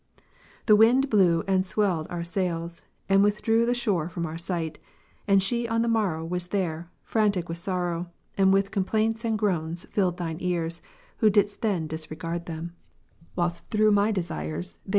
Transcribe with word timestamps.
The 0.65 0.75
wind 0.75 1.11
blew 1.11 1.43
and 1.47 1.63
swelled 1.63 2.07
our 2.09 2.23
sails, 2.23 2.81
and 3.07 3.23
with 3.23 3.43
drew 3.43 3.67
the 3.67 3.75
shore 3.75 4.09
from 4.09 4.25
our 4.25 4.35
sight; 4.35 4.79
and 5.27 5.43
she 5.43 5.67
on 5.67 5.83
the 5.83 5.87
morrow 5.87 6.25
was 6.25 6.47
there, 6.47 6.89
frantic 7.03 7.47
with 7.47 7.59
sorrow, 7.59 8.09
and 8.35 8.51
with 8.51 8.71
complaints 8.71 9.23
and 9.23 9.37
groans 9.37 9.85
filled 9.91 10.17
Thine 10.17 10.37
ears, 10.39 10.81
who 11.17 11.29
didst 11.29 11.61
then 11.61 11.85
disregard 11.85 12.47
them; 12.47 12.73
whilst 13.35 13.65
1 13.71 13.77
The 13.79 13.91
waters 13.91 13.91
of 14.33 14.43
baptism. 14.43 14.81